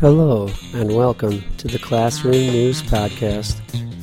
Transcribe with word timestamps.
Hello, 0.00 0.48
and 0.74 0.94
welcome 0.94 1.42
to 1.56 1.66
the 1.66 1.80
Classroom 1.80 2.30
News 2.30 2.82
Podcast 2.82 3.56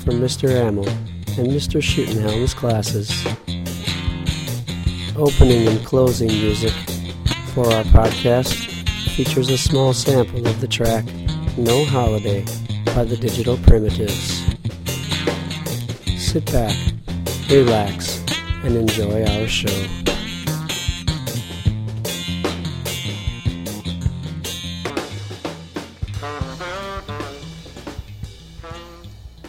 from 0.03 0.15
Mr. 0.15 0.49
Amel 0.49 0.89
and 0.89 1.47
Mr. 1.47 1.81
Schutenhelm's 1.81 2.53
classes. 2.53 3.25
Opening 5.15 5.69
and 5.69 5.85
closing 5.85 6.27
music 6.27 6.73
for 7.53 7.65
our 7.71 7.83
podcast 7.85 8.53
features 9.15 9.49
a 9.49 9.57
small 9.57 9.93
sample 9.93 10.45
of 10.45 10.59
the 10.59 10.67
track 10.67 11.05
No 11.57 11.85
Holiday 11.85 12.43
by 12.87 13.05
the 13.05 13.15
Digital 13.15 13.55
Primitives. 13.59 14.43
Sit 16.17 16.51
back, 16.51 16.75
relax, 17.49 18.21
and 18.65 18.75
enjoy 18.75 19.23
our 19.23 19.47
show. 19.47 20.14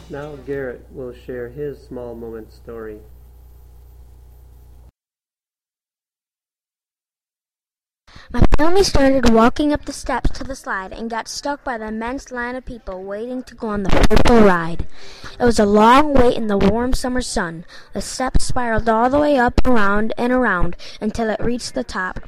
Now 0.09 0.37
Garrett 0.37 0.87
will 0.92 1.12
share 1.12 1.48
his 1.48 1.83
small 1.83 2.14
moment 2.14 2.52
story. 2.52 3.01
My 8.30 8.42
family 8.56 8.84
started 8.84 9.30
walking 9.30 9.73
up 9.73 9.84
the 9.84 9.92
steps 9.92 10.30
to 10.30 10.45
the 10.45 10.55
slide 10.55 10.92
and 10.92 11.11
got 11.11 11.27
stuck 11.27 11.64
by 11.64 11.77
the 11.78 11.88
immense 11.88 12.30
line 12.30 12.55
of 12.55 12.64
people 12.64 13.02
waiting 13.02 13.42
to 13.45 13.55
go 13.56 13.69
on 13.69 13.83
the 13.83 13.91
purple 13.91 14.42
ride. 14.42 14.87
It 15.41 15.45
was 15.45 15.59
a 15.59 15.66
long 15.66 16.14
wait 16.14 16.36
in 16.36 16.47
the 16.47 16.56
warm 16.56 16.92
summer 16.92 17.20
sun. 17.20 17.64
The 17.92 18.00
steps 18.00 18.45
spiraled 18.45 18.88
all 18.88 19.11
the 19.11 19.19
way 19.19 19.36
up, 19.36 19.66
around, 19.66 20.12
and 20.16 20.33
around 20.33 20.77
until 21.00 21.30
it 21.30 21.41
reached 21.41 21.75
the 21.75 21.84
top. 21.84 22.20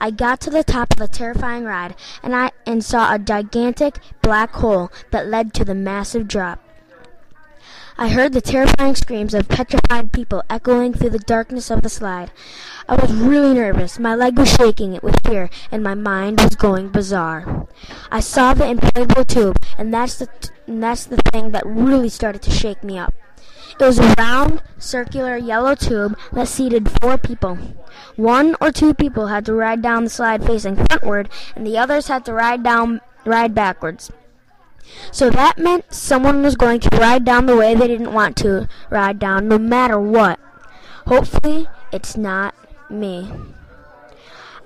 I 0.00 0.12
got 0.12 0.40
to 0.42 0.50
the 0.50 0.64
top 0.64 0.92
of 0.92 0.98
the 0.98 1.08
terrifying 1.08 1.64
ride 1.64 1.96
and 2.22 2.34
I 2.34 2.52
and 2.64 2.84
saw 2.84 3.12
a 3.12 3.18
gigantic 3.18 3.98
black 4.20 4.52
hole 4.52 4.92
that 5.10 5.26
led 5.26 5.52
to 5.54 5.64
the 5.64 5.74
massive 5.74 6.28
drop. 6.28 6.61
I 7.98 8.08
heard 8.08 8.32
the 8.32 8.40
terrifying 8.40 8.94
screams 8.94 9.34
of 9.34 9.48
petrified 9.48 10.12
people 10.12 10.42
echoing 10.48 10.94
through 10.94 11.10
the 11.10 11.18
darkness 11.18 11.70
of 11.70 11.82
the 11.82 11.88
slide. 11.88 12.30
I 12.88 12.96
was 12.96 13.12
really 13.12 13.54
nervous. 13.54 13.98
My 13.98 14.14
leg 14.14 14.38
was 14.38 14.52
shaking 14.52 14.98
with 15.02 15.20
fear, 15.26 15.50
and 15.70 15.82
my 15.82 15.94
mind 15.94 16.40
was 16.40 16.56
going 16.56 16.88
bizarre. 16.88 17.66
I 18.10 18.20
saw 18.20 18.54
the 18.54 18.64
inflatable 18.64 19.26
tube, 19.26 19.62
and 19.76 19.92
that's 19.92 20.18
the 20.18 20.26
t- 20.26 20.48
and 20.66 20.82
that's 20.82 21.04
the 21.04 21.18
thing 21.32 21.50
that 21.50 21.66
really 21.66 22.08
started 22.08 22.40
to 22.42 22.50
shake 22.50 22.82
me 22.82 22.98
up. 22.98 23.12
It 23.78 23.84
was 23.84 23.98
a 23.98 24.14
round, 24.18 24.62
circular 24.78 25.36
yellow 25.36 25.74
tube 25.74 26.16
that 26.32 26.48
seated 26.48 26.90
four 27.00 27.18
people. 27.18 27.58
One 28.16 28.56
or 28.60 28.70
two 28.70 28.94
people 28.94 29.26
had 29.26 29.44
to 29.46 29.54
ride 29.54 29.82
down 29.82 30.04
the 30.04 30.10
slide 30.10 30.44
facing 30.44 30.76
frontward, 30.76 31.28
and 31.54 31.66
the 31.66 31.78
others 31.78 32.08
had 32.08 32.24
to 32.26 32.32
ride 32.32 32.62
down 32.62 33.00
ride 33.24 33.54
backwards. 33.54 34.10
So 35.10 35.30
that 35.30 35.58
meant 35.58 35.92
someone 35.92 36.42
was 36.42 36.56
going 36.56 36.80
to 36.80 36.96
ride 36.96 37.24
down 37.24 37.46
the 37.46 37.56
way 37.56 37.74
they 37.74 37.88
didn't 37.88 38.12
want 38.12 38.36
to 38.38 38.68
ride 38.90 39.18
down, 39.18 39.48
no 39.48 39.58
matter 39.58 39.98
what. 39.98 40.38
Hopefully, 41.06 41.68
it's 41.92 42.16
not 42.16 42.54
me. 42.90 43.30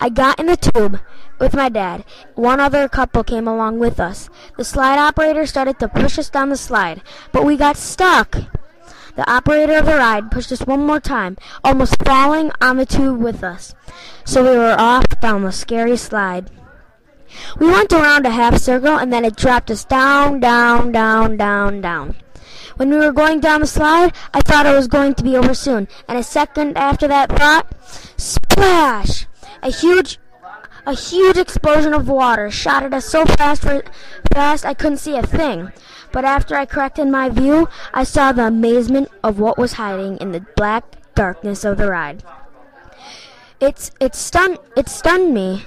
I 0.00 0.08
got 0.11 0.39
in 0.39 0.47
the 0.47 0.56
tube 0.56 1.00
with 1.39 1.55
my 1.55 1.69
dad. 1.69 2.05
One 2.34 2.61
other 2.61 2.89
couple 2.89 3.25
came 3.25 3.48
along 3.48 3.78
with 3.78 3.98
us. 3.98 4.28
The 4.56 4.64
slide 4.64 4.98
operator 4.98 5.47
started 5.47 5.78
to 5.78 5.89
push 5.89 6.19
us 6.19 6.28
down 6.28 6.51
the 6.51 6.56
slide, 6.56 7.03
but 7.33 7.45
we 7.45 7.56
got 7.56 7.77
stuck. 7.77 8.36
The 9.17 9.30
operator 9.30 9.78
of 9.78 9.86
the 9.86 9.97
ride 9.97 10.30
pushed 10.30 10.53
us 10.53 10.67
one 10.67 10.86
more 10.86 11.01
time, 11.01 11.39
almost 11.64 12.03
falling 12.05 12.53
on 12.61 12.77
the 12.77 12.84
tube 12.84 13.19
with 13.19 13.42
us. 13.42 13.75
So 14.25 14.42
we 14.42 14.56
were 14.58 14.77
off 14.78 15.06
down 15.20 15.42
the 15.42 15.53
scary 15.53 15.97
slide. 15.97 16.51
We 17.58 17.66
went 17.66 17.92
around 17.92 18.27
a 18.27 18.30
half 18.30 18.58
circle 18.58 18.96
and 18.96 19.12
then 19.12 19.24
it 19.24 19.36
dropped 19.36 19.70
us 19.70 19.84
down, 19.84 20.41
down, 20.41 20.92
down, 20.92 21.36
down, 21.36 21.80
down. 21.80 22.16
When 22.77 22.91
we 22.91 22.96
were 22.98 23.12
going 23.12 23.41
down 23.41 23.60
the 23.60 23.66
slide, 23.66 24.12
I 24.34 24.41
thought 24.41 24.66
it 24.66 24.74
was 24.74 24.86
going 24.86 25.14
to 25.14 25.24
be 25.24 25.36
over 25.36 25.55
soon, 25.55 25.88
and 26.08 26.18
a 26.18 26.22
second 26.22 26.77
after 26.77 27.08
that 27.08 27.30
thought, 27.30 27.73
splash! 28.18 29.27
A 29.62 29.70
huge 29.70 30.18
a 30.86 30.95
huge 30.95 31.36
explosion 31.36 31.92
of 31.92 32.08
water 32.08 32.48
shot 32.48 32.84
at 32.84 32.95
us 32.95 33.06
so 33.06 33.24
fast 33.24 33.67
fast 34.33 34.64
I 34.64 34.74
couldn't 34.74 34.98
see 34.98 35.17
a 35.17 35.22
thing. 35.22 35.72
But 36.12 36.24
after 36.24 36.55
I 36.55 36.64
corrected 36.64 37.08
my 37.08 37.28
view, 37.28 37.68
I 37.92 38.05
saw 38.05 38.30
the 38.30 38.46
amazement 38.46 39.11
of 39.24 39.40
what 39.40 39.58
was 39.58 39.72
hiding 39.74 40.18
in 40.18 40.30
the 40.30 40.46
black 40.55 40.84
darkness 41.14 41.64
of 41.64 41.78
the 41.78 41.90
ride. 41.90 42.22
It's 43.58 43.90
it 44.01 44.14
stunned 44.14 44.58
it 44.77 44.89
stunned 44.89 45.34
me. 45.34 45.64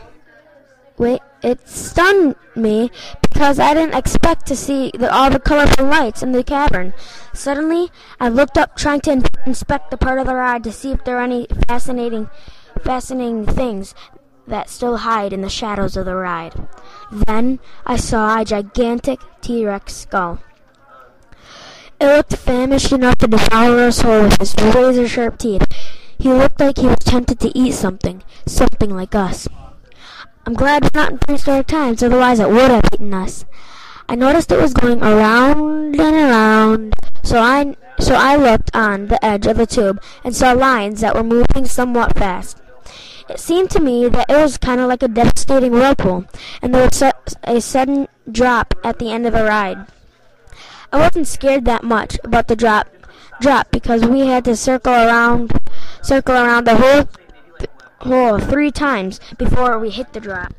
Wait, 0.97 1.21
it 1.41 1.67
stunned 1.67 2.35
me 2.55 2.91
because 3.21 3.59
I 3.59 3.73
didn't 3.73 3.95
expect 3.95 4.45
to 4.47 4.55
see 4.55 4.91
the, 4.97 5.13
all 5.13 5.29
the 5.29 5.39
colorful 5.39 5.85
lights 5.85 6.21
in 6.21 6.31
the 6.31 6.43
cavern. 6.43 6.93
Suddenly, 7.33 7.89
I 8.19 8.29
looked 8.29 8.57
up, 8.57 8.75
trying 8.75 9.01
to 9.01 9.11
in- 9.11 9.23
inspect 9.45 9.91
the 9.91 9.97
part 9.97 10.19
of 10.19 10.27
the 10.27 10.35
ride 10.35 10.63
to 10.65 10.71
see 10.71 10.91
if 10.91 11.03
there 11.03 11.17
are 11.17 11.23
any 11.23 11.47
fascinating, 11.67 12.29
fascinating 12.83 13.45
things 13.45 13.95
that 14.47 14.69
still 14.69 14.97
hide 14.97 15.31
in 15.31 15.41
the 15.41 15.49
shadows 15.49 15.95
of 15.95 16.05
the 16.05 16.15
ride. 16.15 16.53
Then 17.11 17.59
I 17.85 17.95
saw 17.97 18.39
a 18.39 18.45
gigantic 18.45 19.19
T-Rex 19.41 19.95
skull. 19.95 20.39
It 22.01 22.07
looked 22.07 22.35
famished 22.35 22.91
enough 22.91 23.17
to 23.17 23.27
devour 23.27 23.79
us 23.79 24.01
whole 24.01 24.23
with 24.23 24.39
his 24.39 24.55
razor-sharp 24.55 25.37
teeth. 25.37 25.65
He 26.17 26.29
looked 26.29 26.59
like 26.59 26.77
he 26.77 26.87
was 26.87 26.99
tempted 26.99 27.39
to 27.41 27.57
eat 27.57 27.73
something, 27.73 28.23
something 28.45 28.89
like 28.89 29.15
us. 29.15 29.47
I'm 30.49 30.55
glad 30.55 30.81
we're 30.81 30.99
not 30.99 31.11
in 31.11 31.19
prehistoric 31.19 31.67
times, 31.67 32.01
otherwise 32.01 32.39
it 32.39 32.49
would 32.49 32.71
have 32.71 32.83
eaten 32.91 33.13
us. 33.13 33.45
I 34.09 34.15
noticed 34.15 34.51
it 34.51 34.59
was 34.59 34.73
going 34.73 34.99
around 34.99 35.95
and 35.95 36.15
around, 36.15 36.95
so 37.21 37.39
I 37.39 37.75
so 37.99 38.15
I 38.15 38.35
looked 38.35 38.75
on 38.75 39.09
the 39.09 39.23
edge 39.23 39.45
of 39.45 39.57
the 39.57 39.67
tube 39.67 40.01
and 40.23 40.35
saw 40.35 40.53
lines 40.53 41.01
that 41.01 41.13
were 41.13 41.21
moving 41.21 41.65
somewhat 41.65 42.17
fast. 42.17 42.57
It 43.29 43.39
seemed 43.39 43.69
to 43.69 43.79
me 43.79 44.09
that 44.09 44.27
it 44.27 44.37
was 44.37 44.57
kind 44.57 44.81
of 44.81 44.87
like 44.87 45.03
a 45.03 45.07
devastating 45.07 45.71
whirlpool, 45.71 46.25
and 46.63 46.73
there 46.73 46.89
was 46.89 47.03
a 47.43 47.61
sudden 47.61 48.07
drop 48.31 48.73
at 48.83 48.97
the 48.97 49.11
end 49.11 49.27
of 49.27 49.33
the 49.33 49.43
ride. 49.43 49.85
I 50.91 50.97
wasn't 50.97 51.27
scared 51.27 51.65
that 51.65 51.83
much 51.83 52.17
about 52.23 52.47
the 52.47 52.55
drop, 52.55 52.87
drop 53.39 53.69
because 53.69 54.03
we 54.03 54.21
had 54.21 54.45
to 54.45 54.55
circle 54.55 54.93
around, 54.93 55.51
circle 56.01 56.33
around 56.33 56.65
the 56.65 56.75
whole 56.75 57.07
hole 57.99 58.39
three 58.39 58.71
times 58.71 59.19
before 59.37 59.77
we 59.79 59.89
hit 59.89 60.13
the 60.13 60.19
drop. 60.19 60.53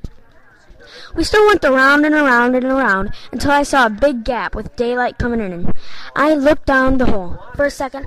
We 1.14 1.24
still 1.24 1.46
went 1.46 1.64
around 1.64 2.04
and 2.04 2.14
around 2.14 2.54
and 2.54 2.64
around 2.64 3.12
until 3.32 3.50
I 3.50 3.62
saw 3.62 3.86
a 3.86 3.90
big 3.90 4.24
gap 4.24 4.54
with 4.54 4.76
daylight 4.76 5.18
coming 5.18 5.40
in. 5.40 5.72
I 6.14 6.34
looked 6.34 6.66
down 6.66 6.98
the 6.98 7.06
hole. 7.06 7.38
For 7.56 7.66
a 7.66 7.70
second, 7.70 8.06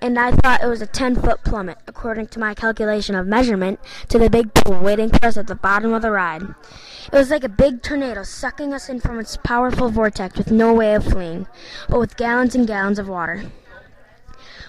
and 0.00 0.18
I 0.18 0.32
thought 0.32 0.62
it 0.62 0.66
was 0.66 0.82
a 0.82 0.86
10 0.86 1.16
foot 1.16 1.42
plummet, 1.44 1.78
according 1.86 2.28
to 2.28 2.38
my 2.38 2.54
calculation 2.54 3.14
of 3.14 3.26
measurement, 3.26 3.80
to 4.08 4.18
the 4.18 4.30
big 4.30 4.52
pool 4.54 4.80
waiting 4.80 5.10
for 5.10 5.24
us 5.24 5.36
at 5.36 5.46
the 5.46 5.54
bottom 5.54 5.92
of 5.92 6.02
the 6.02 6.10
ride. 6.10 6.42
It 6.42 7.12
was 7.12 7.30
like 7.30 7.44
a 7.44 7.48
big 7.48 7.82
tornado 7.82 8.22
sucking 8.22 8.72
us 8.72 8.88
in 8.88 9.00
from 9.00 9.18
its 9.18 9.36
powerful 9.38 9.88
vortex 9.88 10.36
with 10.36 10.50
no 10.50 10.74
way 10.74 10.94
of 10.94 11.04
fleeing, 11.04 11.46
but 11.88 11.98
with 11.98 12.16
gallons 12.16 12.54
and 12.54 12.66
gallons 12.66 12.98
of 12.98 13.08
water. 13.08 13.50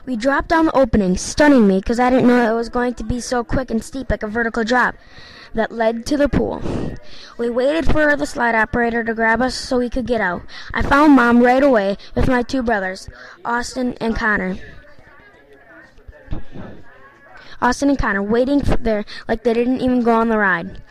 We 0.08 0.16
dropped 0.16 0.48
down 0.48 0.68
the 0.68 0.78
opening, 0.78 1.18
stunning 1.18 1.68
me 1.68 1.80
because 1.80 2.00
I 2.00 2.10
didn't 2.10 2.30
know 2.30 2.50
it 2.50 2.56
was 2.56 2.70
going 2.70 2.94
to 2.94 3.04
be 3.04 3.20
so 3.20 3.44
quick 3.44 3.70
and 3.70 3.84
steep 3.84 4.10
like 4.10 4.24
a 4.24 4.28
vertical 4.28 4.64
drop 4.64 4.96
that 5.54 5.70
led 5.70 6.06
to 6.06 6.16
the 6.16 6.30
pool. 6.30 6.62
We 7.38 7.50
waited 7.50 7.92
for 7.92 8.16
the 8.16 8.26
slide 8.26 8.56
operator 8.56 9.04
to 9.04 9.14
grab 9.14 9.42
us 9.42 9.54
so 9.54 9.80
we 9.80 9.90
could 9.90 10.08
get 10.08 10.22
out. 10.22 10.44
I 10.74 10.82
found 10.82 11.12
Mom 11.12 11.44
right 11.44 11.62
away 11.62 11.98
with 12.16 12.30
my 12.30 12.42
two 12.42 12.64
brothers, 12.64 13.10
Austin 13.44 13.96
and 14.00 14.16
Connor. 14.16 14.58
Austin 17.62 17.90
and 17.90 18.00
Connor 18.00 18.24
waiting 18.24 18.60
there 18.80 19.04
like 19.28 19.44
they 19.44 19.54
didn't 19.54 19.82
even 19.82 20.04
go 20.04 20.14
on 20.14 20.30
the 20.30 20.38
ride. 20.38 20.82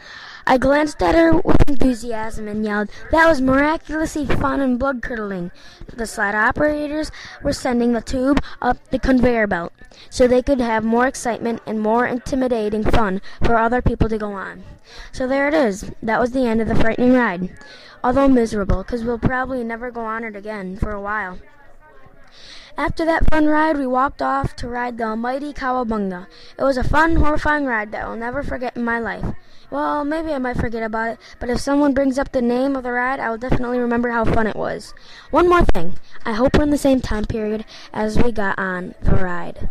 I 0.49 0.59
glanced 0.59 1.03
at 1.03 1.17
her 1.17 1.33
with 1.33 1.69
enthusiasm 1.69 2.47
and 2.47 2.65
yelled, 2.65 2.89
That 3.11 3.27
was 3.29 3.41
miraculously 3.41 4.27
fun 4.27 4.61
and 4.61 4.79
blood 4.79 5.03
curdling. 5.03 5.51
The 5.93 6.07
slide 6.07 6.37
operators 6.37 7.11
were 7.43 7.53
sending 7.53 7.93
the 7.93 8.01
tube 8.01 8.41
up 8.63 8.79
the 8.91 9.01
conveyor 9.01 9.49
belt 9.49 9.73
so 10.09 10.29
they 10.29 10.43
could 10.43 10.61
have 10.61 10.85
more 10.85 11.09
excitement 11.09 11.63
and 11.67 11.81
more 11.81 12.07
intimidating 12.07 12.85
fun 12.85 13.23
for 13.43 13.57
other 13.57 13.83
people 13.83 14.09
to 14.09 14.19
go 14.19 14.33
on. 14.35 14.63
So 15.11 15.27
there 15.27 15.49
it 15.49 15.55
is. 15.55 15.91
That 16.01 16.21
was 16.21 16.31
the 16.31 16.47
end 16.47 16.61
of 16.61 16.69
the 16.69 16.77
frightening 16.77 17.15
ride. 17.15 17.51
Although 18.05 18.29
miserable, 18.29 18.85
because 18.85 19.03
we'll 19.03 19.19
probably 19.19 19.65
never 19.65 19.91
go 19.91 20.03
on 20.03 20.23
it 20.23 20.37
again 20.37 20.77
for 20.77 20.93
a 20.93 21.01
while. 21.01 21.39
After 22.79 23.07
that 23.07 23.31
fun 23.31 23.47
ride, 23.47 23.79
we 23.79 23.87
walked 23.87 24.21
off 24.21 24.55
to 24.57 24.69
ride 24.69 24.99
the 24.99 25.05
almighty 25.05 25.55
Kawabunga. 25.55 26.27
It 26.59 26.63
was 26.63 26.77
a 26.77 26.85
fun, 26.85 27.17
horrifying 27.17 27.65
ride 27.65 27.91
that 27.93 28.05
I'll 28.05 28.17
never 28.17 28.43
forget 28.43 28.77
in 28.77 28.85
my 28.85 28.99
life. 28.99 29.25
Well, 29.71 30.05
maybe 30.05 30.31
I 30.33 30.39
might 30.39 30.59
forget 30.59 30.83
about 30.83 31.13
it, 31.13 31.19
but 31.41 31.49
if 31.49 31.59
someone 31.59 31.95
brings 31.95 32.19
up 32.19 32.33
the 32.33 32.43
name 32.43 32.77
of 32.77 32.83
the 32.83 32.93
ride, 32.93 33.19
I 33.19 33.31
will 33.31 33.39
definitely 33.39 33.79
remember 33.79 34.11
how 34.11 34.27
fun 34.27 34.47
it 34.47 34.57
was. 34.57 34.93
One 35.31 35.49
more 35.49 35.65
thing. 35.65 35.99
I 36.27 36.35
hope 36.35 36.57
we're 36.57 36.65
in 36.65 36.71
the 36.71 36.77
same 36.77 37.01
time 37.01 37.25
period 37.25 37.65
as 37.95 38.19
we 38.19 38.31
got 38.31 38.59
on 38.59 38.95
the 39.01 39.13
ride. 39.13 39.71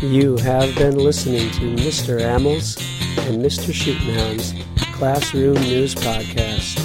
You 0.00 0.36
have 0.36 0.72
been 0.76 0.96
listening 0.96 1.50
to 1.50 1.74
Mr. 1.82 2.20
Amels 2.20 2.76
and 3.26 3.44
Mr. 3.44 3.74
Schutenhelm's 3.74 4.54
Classroom 4.98 5.54
News 5.54 5.94
Podcast. 5.94 6.76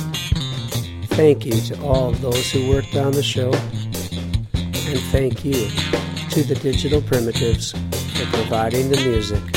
Thank 1.15 1.47
you 1.47 1.59
to 1.61 1.81
all 1.81 2.09
of 2.09 2.21
those 2.21 2.51
who 2.51 2.69
worked 2.69 2.95
on 2.95 3.11
the 3.11 3.23
show, 3.23 3.51
and 4.53 4.99
thank 5.09 5.43
you 5.43 5.53
to 6.29 6.43
the 6.43 6.53
Digital 6.61 7.01
Primitives 7.01 7.71
for 7.71 8.25
providing 8.37 8.89
the 8.89 8.97
music. 8.97 9.52